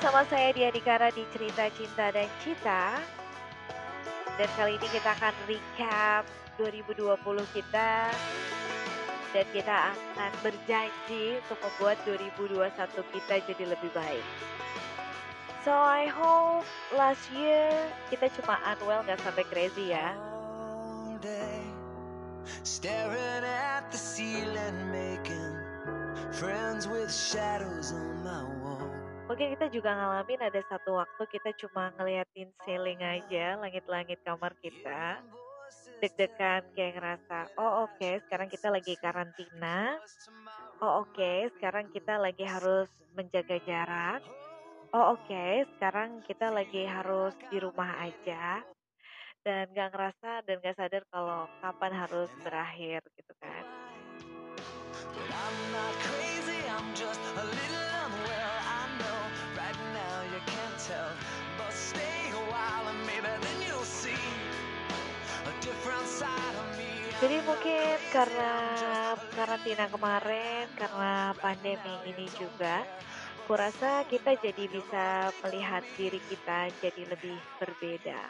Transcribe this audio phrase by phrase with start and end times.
[0.00, 3.04] bersama saya Dia Dikara di Cerita Cinta dan Cita.
[4.40, 6.24] Dan kali ini kita akan recap
[6.56, 7.20] 2020
[7.52, 8.08] kita.
[9.36, 12.64] Dan kita akan berjanji untuk membuat 2021
[13.12, 14.24] kita jadi lebih baik.
[15.68, 16.64] So I hope
[16.96, 17.68] last year
[18.08, 20.16] kita cuma unwell gak sampai crazy ya.
[22.64, 25.60] Staring at the ceiling making
[26.32, 28.89] friends with shadows on my wall
[29.30, 35.22] Mungkin kita juga ngalamin ada satu waktu kita cuma ngeliatin ceiling aja, langit-langit kamar kita.
[36.02, 40.02] Deg-degan kayak ngerasa, oh oke okay, sekarang kita lagi karantina.
[40.82, 44.18] Oh oke, okay, sekarang kita lagi harus menjaga jarak.
[44.90, 48.66] Oh oke, okay, sekarang kita lagi harus di rumah aja.
[49.46, 52.98] Dan gak ngerasa dan gak sadar kalau kapan harus berakhir
[67.20, 68.52] Jadi mungkin karena
[69.36, 72.80] karantina kemarin, karena pandemi ini juga,
[73.44, 78.24] kurasa kita jadi bisa melihat diri kita jadi lebih berbeda.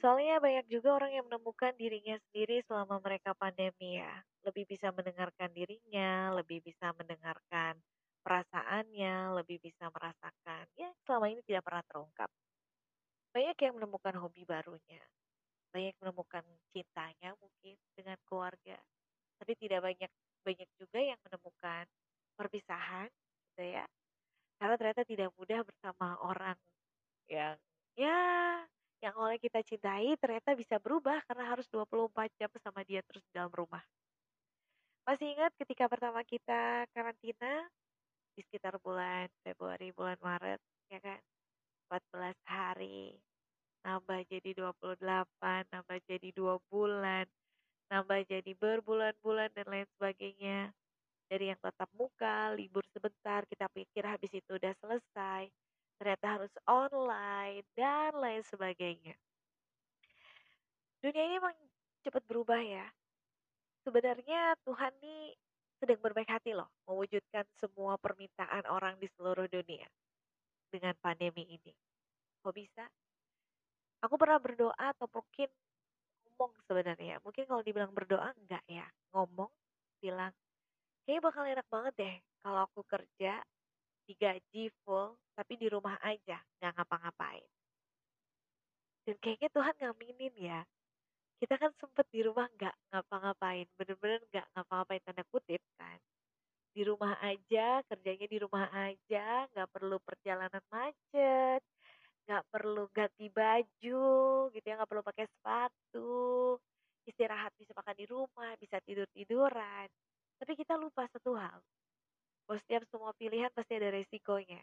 [0.00, 4.24] Soalnya banyak juga orang yang menemukan dirinya sendiri selama mereka pandemi ya.
[4.48, 7.76] Lebih bisa mendengarkan dirinya, lebih bisa mendengarkan
[8.24, 10.64] perasaannya, lebih bisa merasakan.
[10.72, 12.32] Ya, selama ini tidak pernah terungkap.
[13.36, 15.04] Banyak yang menemukan hobi barunya,
[15.70, 18.76] banyak menemukan cintanya mungkin dengan keluarga,
[19.38, 21.84] tapi tidak banyak banyak juga yang menemukan
[22.34, 23.08] perpisahan
[23.52, 23.86] gitu ya.
[24.60, 26.58] Karena ternyata tidak mudah bersama orang
[27.30, 27.56] yang
[27.94, 28.20] ya
[29.00, 33.32] yang oleh kita cintai ternyata bisa berubah karena harus 24 jam bersama dia terus di
[33.32, 33.80] dalam rumah.
[35.08, 37.66] Masih ingat ketika pertama kita karantina
[38.36, 40.60] di sekitar bulan Februari, bulan Maret,
[40.92, 41.20] ya kan?
[41.88, 43.16] 14 hari,
[43.84, 45.00] nambah jadi 28,
[45.72, 47.24] nambah jadi dua bulan,
[47.88, 50.70] nambah jadi berbulan-bulan dan lain sebagainya.
[51.30, 55.46] Dari yang tetap muka, libur sebentar, kita pikir habis itu udah selesai.
[56.00, 59.14] Ternyata harus online dan lain sebagainya.
[61.00, 61.56] Dunia ini emang
[62.02, 62.88] cepat berubah ya.
[63.86, 65.32] Sebenarnya Tuhan nih
[65.80, 69.88] sedang berbaik hati loh mewujudkan semua permintaan orang di seluruh dunia
[70.68, 71.72] dengan pandemi ini.
[72.44, 72.84] Kok bisa?
[74.00, 75.48] Aku pernah berdoa atau mungkin
[76.24, 77.20] ngomong sebenarnya.
[77.20, 78.86] Mungkin kalau dibilang berdoa enggak ya.
[79.12, 79.50] Ngomong
[80.00, 80.32] bilang,
[81.04, 83.44] kayaknya bakal enak banget deh kalau aku kerja
[84.08, 87.48] digaji full tapi di rumah aja nggak ngapa-ngapain.
[89.04, 90.60] Dan kayaknya Tuhan ngaminin ya.
[91.40, 96.00] Kita kan sempet di rumah nggak ngapa-ngapain, bener-bener nggak ngapa-ngapain tanda kutip kan
[96.70, 100.94] di rumah aja, kerjanya di rumah aja, nggak perlu perjalanan macet,
[102.30, 104.06] nggak perlu ganti baju,
[104.54, 106.54] gitu ya, nggak perlu pakai sepatu,
[107.02, 109.90] istirahat bisa makan di rumah, bisa tidur-tiduran.
[110.38, 111.58] Tapi kita lupa satu hal,
[112.46, 114.62] bahwa setiap semua pilihan pasti ada resikonya.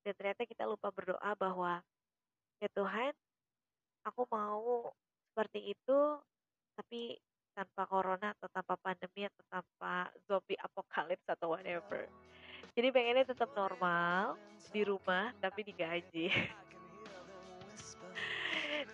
[0.00, 1.84] Dan ternyata kita lupa berdoa bahwa,
[2.64, 3.12] ya Tuhan,
[4.08, 4.88] aku mau
[5.28, 6.00] seperti itu,
[6.80, 7.20] tapi
[7.52, 12.08] tanpa corona atau tanpa pandemi atau tanpa zombie apokalips atau whatever.
[12.90, 14.34] Jadi pengennya tetap normal
[14.74, 16.26] di rumah tapi digaji.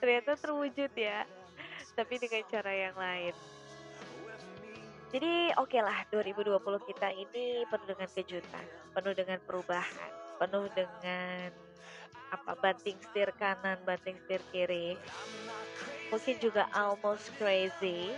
[0.05, 1.25] Ternyata terwujud ya,
[1.97, 3.33] tapi dengan cara yang lain.
[5.17, 6.61] Jadi oke okay lah 2020
[6.93, 10.13] kita ini penuh dengan kejutan, penuh dengan perubahan,
[10.45, 11.57] penuh dengan
[12.37, 15.01] apa banting setir kanan, banting setir kiri.
[16.13, 18.13] Mungkin juga almost crazy,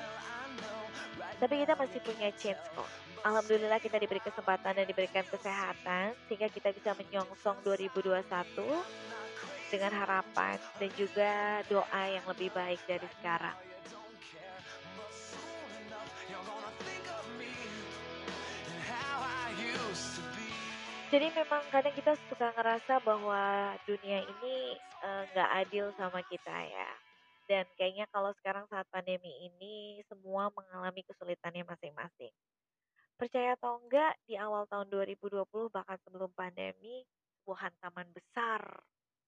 [1.39, 3.08] tapi kita masih punya chance kok.
[3.29, 8.25] Alhamdulillah kita diberi kesempatan dan diberikan kesehatan sehingga kita bisa menyongsong 2021
[9.69, 13.53] dengan harapan dan juga doa yang lebih baik dari sekarang.
[21.13, 24.57] Jadi memang kadang kita suka ngerasa bahwa dunia ini
[25.05, 26.91] eh, nggak uh, adil sama kita ya
[27.49, 32.33] dan kayaknya kalau sekarang saat pandemi ini semua mengalami kesulitannya masing-masing.
[33.19, 35.43] Percaya atau enggak, di awal tahun 2020
[35.75, 37.03] bahkan sebelum pandemi,
[37.43, 38.63] sebuah hantaman besar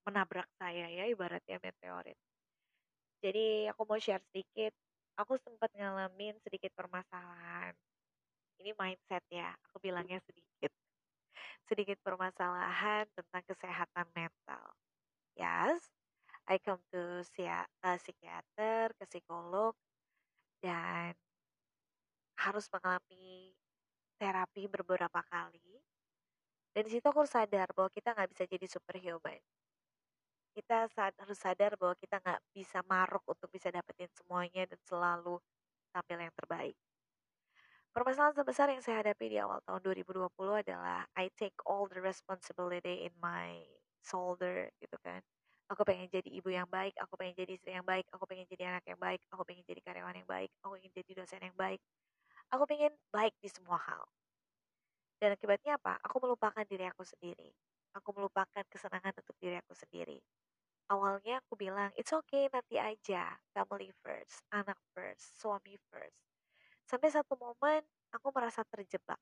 [0.07, 2.15] menabrak saya ya, ibaratnya meteorit.
[3.19, 4.71] Jadi aku mau share sedikit,
[5.19, 7.75] aku sempat ngalamin sedikit permasalahan.
[8.63, 10.71] Ini mindset ya, aku bilangnya sedikit.
[11.67, 14.65] Sedikit permasalahan tentang kesehatan mental.
[15.35, 15.83] Yes,
[16.47, 19.75] I come to psikiater, ke psikolog,
[20.63, 21.19] dan
[22.39, 23.53] harus mengalami
[24.20, 25.81] terapi beberapa kali.
[26.75, 29.40] Dan di situ aku sadar bahwa kita nggak bisa jadi superhuman.
[30.55, 30.76] Kita
[31.22, 35.34] harus sadar bahwa kita nggak bisa maruk untuk bisa dapetin semuanya dan selalu
[35.94, 36.76] tampil yang terbaik.
[37.90, 43.02] Permasalahan terbesar yang saya hadapi di awal tahun 2020 adalah I take all the responsibility
[43.06, 43.67] in my
[44.06, 45.19] shoulder gitu kan.
[45.70, 48.75] Aku pengen jadi ibu yang baik, aku pengen jadi istri yang baik, aku pengen jadi
[48.75, 51.81] anak yang baik, aku pengen jadi karyawan yang baik, aku ingin jadi dosen yang baik.
[52.50, 54.02] Aku pengen baik di semua hal.
[55.20, 56.00] Dan akibatnya apa?
[56.06, 57.50] Aku melupakan diri aku sendiri.
[57.94, 60.19] Aku melupakan kesenangan untuk diri aku sendiri.
[60.91, 66.19] Awalnya aku bilang, it's okay nanti aja, family first, anak first, suami first
[66.91, 69.20] Sampai satu momen aku merasa terjebak.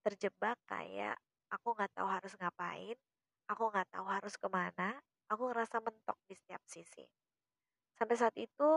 [0.00, 1.20] Terjebak kayak
[1.52, 2.96] aku nggak tahu harus ngapain,
[3.44, 4.96] aku nggak tahu harus ke mana,
[5.28, 7.04] aku ngerasa mentok di setiap sisi.
[7.92, 8.70] Sampai saat itu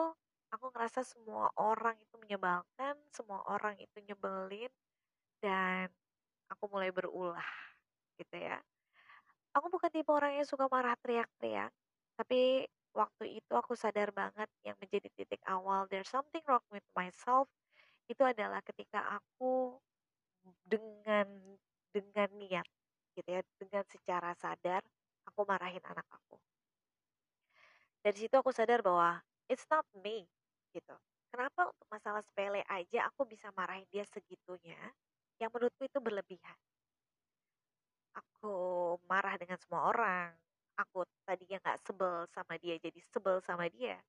[0.52, 4.72] aku ngerasa semua orang itu menyebalkan, semua orang itu nyebelin,
[5.44, 5.88] dan
[6.52, 7.48] aku mulai berulah
[8.20, 8.60] gitu ya.
[9.56, 11.72] Aku bukan tipe orang yang suka marah teriak-teriak,
[12.20, 17.48] tapi waktu itu aku sadar banget yang menjadi titik awal there's something wrong with myself
[18.12, 19.80] itu adalah ketika aku
[20.68, 21.28] dengan
[21.96, 22.68] dengan niat
[23.16, 24.84] gitu ya, dengan secara sadar
[25.28, 26.40] aku marahin anak aku.
[28.04, 30.28] Dari situ aku sadar bahwa it's not me
[30.76, 30.96] gitu.
[31.32, 34.80] Kenapa untuk masalah sepele aja aku bisa marahin dia segitunya
[35.40, 36.58] yang menurutku itu berlebihan.
[38.16, 38.56] Aku
[39.08, 40.32] marah dengan semua orang.
[40.76, 44.00] Aku tadinya nggak sebel sama dia jadi sebel sama dia.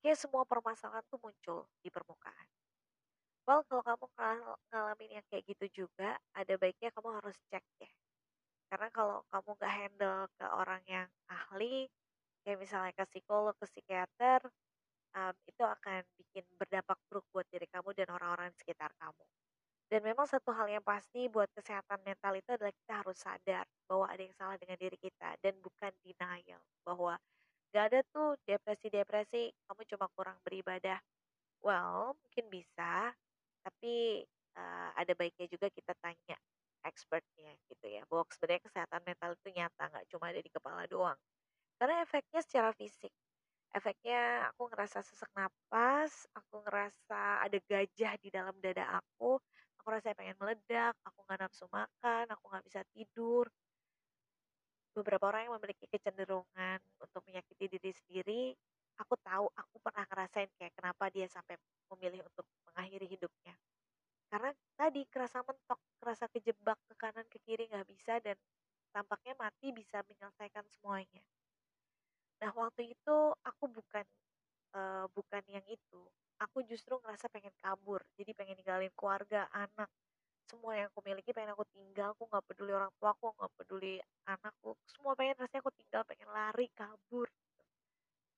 [0.00, 2.46] Kayak semua permasalahan tuh muncul di permukaan.
[3.48, 4.06] Well, kalau kamu
[4.70, 7.90] ngalamin yang kayak gitu juga, ada baiknya kamu harus cek ya.
[8.70, 11.90] Karena kalau kamu gak handle ke orang yang ahli,
[12.46, 14.40] kayak misalnya ke psikolog, ke psikiater,
[15.16, 19.24] um, itu akan bikin berdampak buruk buat diri kamu dan orang-orang di sekitar kamu.
[19.90, 24.06] Dan memang satu hal yang pasti buat kesehatan mental itu adalah kita harus sadar bahwa
[24.06, 27.18] ada yang salah dengan diri kita dan bukan denial bahwa
[27.74, 31.02] gak ada tuh depresi-depresi, kamu cuma kurang beribadah.
[31.58, 33.10] Well, mungkin bisa,
[33.66, 34.24] tapi
[34.56, 36.38] uh, ada baiknya juga kita tanya
[36.84, 41.18] expertnya gitu ya bahwa sebenarnya kesehatan mental itu nyata nggak cuma ada di kepala doang
[41.76, 43.12] karena efeknya secara fisik
[43.70, 49.38] efeknya aku ngerasa sesak napas aku ngerasa ada gajah di dalam dada aku
[49.80, 53.46] aku rasa pengen meledak aku nggak nafsu makan aku nggak bisa tidur
[54.90, 58.42] beberapa orang yang memiliki kecenderungan untuk menyakiti diri sendiri
[59.00, 61.56] aku tahu aku pernah ngerasain kayak kenapa dia sampai
[61.90, 63.56] memilih untuk mengakhiri hidupnya.
[64.30, 68.38] Karena tadi kerasa mentok, kerasa kejebak ke kanan ke kiri nggak bisa dan
[68.94, 71.24] tampaknya mati bisa menyelesaikan semuanya.
[72.40, 74.04] Nah waktu itu aku bukan
[74.74, 76.00] uh, bukan yang itu.
[76.40, 79.92] Aku justru ngerasa pengen kabur, jadi pengen ninggalin keluarga, anak,
[80.48, 82.16] semua yang aku miliki pengen aku tinggal.
[82.16, 86.28] Aku nggak peduli orang tua aku, nggak peduli anakku, semua pengen rasanya aku tinggal, pengen
[86.32, 87.28] lari, kabur.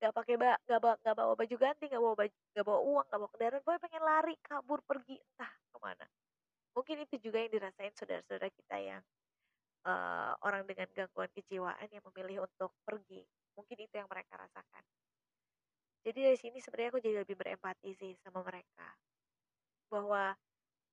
[0.02, 3.04] Nggak pakai ba nggak bawa nggak bawa baju ganti nggak bawa baju nggak bawa uang
[3.06, 3.62] nggak bawa kendaraan.
[3.62, 5.14] Gue pengen lari kabur pergi.
[5.14, 6.06] Entah ke mana.
[6.74, 9.02] Mungkin itu juga yang dirasain saudara-saudara kita yang
[9.86, 13.22] uh, orang dengan gangguan kejiwaan yang memilih untuk pergi
[13.56, 14.84] mungkin itu yang mereka rasakan
[16.02, 18.90] jadi dari sini sebenarnya aku jadi lebih berempati sih sama mereka
[19.86, 20.34] bahwa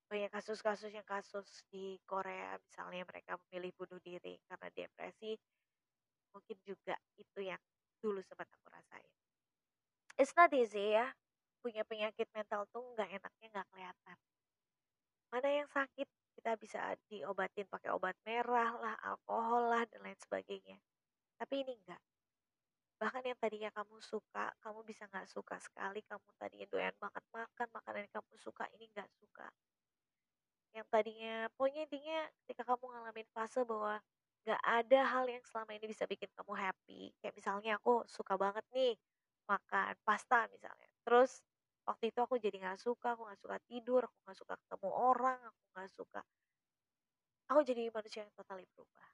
[0.09, 5.37] banyak kasus-kasus yang kasus di Korea misalnya mereka memilih bunuh diri karena depresi
[6.33, 7.61] mungkin juga itu yang
[8.01, 9.11] dulu sempat aku rasain.
[10.15, 11.11] It's not easy ya,
[11.61, 14.17] punya penyakit mental tuh nggak enaknya nggak kelihatan.
[15.29, 16.07] Mana yang sakit
[16.39, 20.79] kita bisa diobatin pakai obat merah lah, alkohol lah dan lain sebagainya.
[21.37, 22.01] Tapi ini enggak.
[22.99, 26.03] Bahkan yang tadinya kamu suka, kamu bisa nggak suka sekali.
[26.03, 29.47] Kamu tadinya doyan banget makan makanan yang kamu suka, ini nggak suka.
[30.75, 33.97] Yang tadinya, pokoknya intinya ketika kamu ngalamin fase bahwa
[34.47, 37.11] Gak ada hal yang selama ini bisa bikin kamu happy.
[37.19, 38.95] Kayak misalnya aku suka banget nih
[39.45, 40.89] makan pasta misalnya.
[41.03, 41.43] Terus
[41.83, 45.39] waktu itu aku jadi gak suka, aku gak suka tidur, aku gak suka ketemu orang,
[45.43, 46.21] aku gak suka.
[47.51, 49.05] Aku jadi manusia yang totally berubah.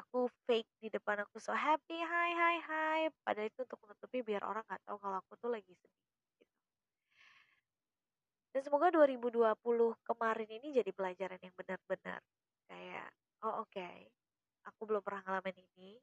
[0.00, 3.00] Aku fake di depan aku so happy, hai hai hai.
[3.20, 6.04] Padahal itu untuk menutupi biar orang gak tahu kalau aku tuh lagi sedih.
[6.40, 6.44] Gitu.
[8.50, 12.20] Dan semoga 2020 kemarin ini jadi pelajaran yang benar-benar
[12.66, 13.08] kayak,
[13.46, 14.10] oh oke, okay,
[14.66, 15.96] aku belum pernah ngalamin ini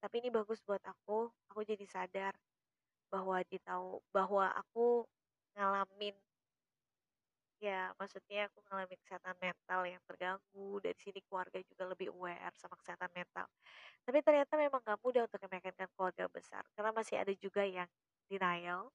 [0.00, 2.32] tapi ini bagus buat aku aku jadi sadar
[3.12, 5.04] bahwa di tahu bahwa aku
[5.54, 6.16] ngalamin
[7.60, 12.74] ya maksudnya aku ngalamin kesehatan mental yang terganggu dari sini keluarga juga lebih aware sama
[12.80, 13.46] kesehatan mental
[14.04, 17.88] tapi ternyata memang gak mudah untuk meyakinkan keluarga besar karena masih ada juga yang
[18.32, 18.88] denial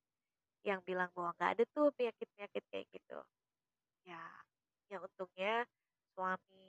[0.65, 3.19] yang bilang bahwa nggak ada tuh penyakit-penyakit kayak gitu
[4.07, 4.23] ya
[4.89, 5.65] yang untungnya
[6.15, 6.65] suami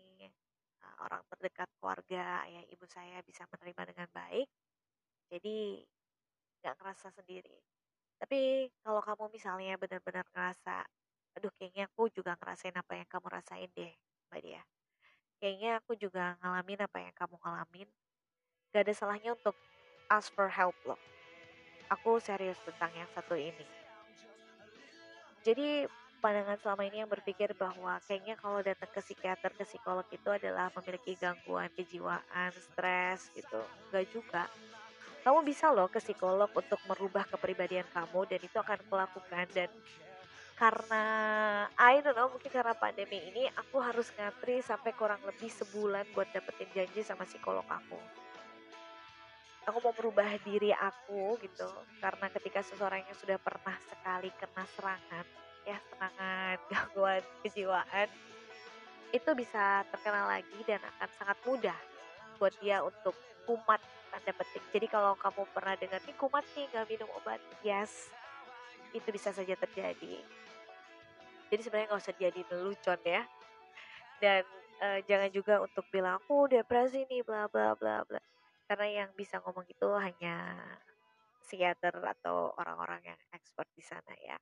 [1.00, 4.48] orang terdekat keluarga, ayah ibu saya bisa menerima dengan baik.
[5.32, 5.82] Jadi
[6.62, 7.58] nggak ngerasa sendiri.
[8.20, 10.86] Tapi kalau kamu misalnya benar-benar ngerasa,
[11.36, 13.92] aduh kayaknya aku juga ngerasain apa yang kamu rasain deh,
[14.32, 14.62] Mbak Dia.
[15.36, 17.88] Kayaknya aku juga ngalamin apa yang kamu ngalamin.
[18.72, 19.52] Gak ada salahnya untuk
[20.08, 20.98] ask for help loh.
[21.92, 23.66] Aku serius tentang yang satu ini.
[25.44, 25.84] Jadi
[26.18, 30.72] pandangan selama ini yang berpikir bahwa kayaknya kalau datang ke psikiater, ke psikolog itu adalah
[30.74, 33.60] memiliki gangguan kejiwaan, stres gitu.
[33.92, 34.48] Gak juga.
[35.22, 39.68] Kamu bisa loh ke psikolog untuk merubah kepribadian kamu dan itu akan kulakukan dan
[40.56, 41.04] karena
[41.76, 46.32] I don't know mungkin karena pandemi ini aku harus ngantri sampai kurang lebih sebulan buat
[46.32, 48.00] dapetin janji sama psikolog aku.
[49.68, 51.68] Aku mau merubah diri aku gitu
[52.00, 55.26] karena ketika seseorang yang sudah pernah sekali kena serangan
[55.68, 58.08] ya serangan gangguan kejiwaan
[59.12, 61.78] itu bisa terkenal lagi dan akan sangat mudah
[62.40, 63.12] buat dia untuk
[63.44, 67.42] kumat tanda petik jadi kalau kamu pernah dengar nih kumat nih nggak minum obat.
[67.60, 68.08] Yes
[68.98, 70.20] itu bisa saja terjadi
[71.52, 73.22] jadi sebenarnya nggak usah jadi lelucon ya
[74.18, 74.42] dan
[74.80, 78.20] uh, jangan juga untuk bilang aku depresi nih bla bla bla bla
[78.66, 80.58] karena yang bisa ngomong itu hanya
[81.46, 84.34] psikiater atau orang-orang yang expert di sana ya.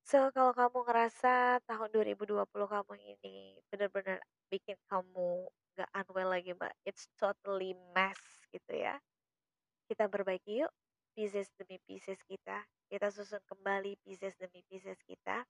[0.00, 6.72] So, kalau kamu ngerasa tahun 2020 kamu ini benar-benar bikin kamu gak unwell lagi mbak,
[6.88, 8.18] it's totally mess
[8.50, 8.96] gitu ya.
[9.86, 10.72] Kita perbaiki yuk,
[11.12, 12.64] pieces demi pieces kita.
[12.90, 15.46] Kita susun kembali pieces demi pieces kita.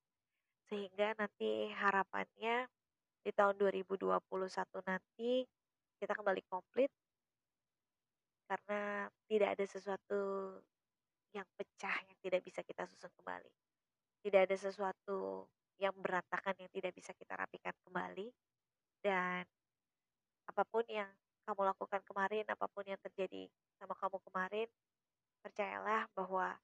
[0.69, 2.69] Sehingga nanti harapannya
[3.25, 4.21] di tahun 2021
[4.85, 5.45] nanti
[6.01, 6.93] kita kembali komplit
[8.45, 10.21] karena tidak ada sesuatu
[11.31, 13.51] yang pecah yang tidak bisa kita susun kembali.
[14.21, 15.49] Tidak ada sesuatu
[15.81, 18.29] yang berantakan yang tidak bisa kita rapikan kembali.
[19.01, 19.49] Dan
[20.45, 21.09] apa pun yang
[21.49, 23.49] kamu lakukan kemarin, apa pun yang terjadi
[23.81, 24.69] sama kamu kemarin,
[25.41, 26.59] percayalah bahwa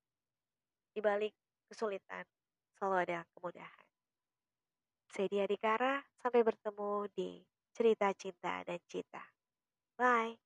[0.96, 1.36] di balik
[1.68, 2.24] kesulitan
[2.72, 3.86] selalu ada kemudahan.
[5.12, 7.44] Saya Dia Dikara, sampai bertemu di
[7.76, 9.20] Cerita Cinta dan Cita.
[10.00, 10.45] Bye.